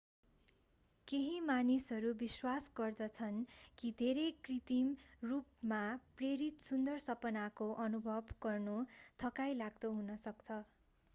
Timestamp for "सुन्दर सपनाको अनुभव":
6.69-8.35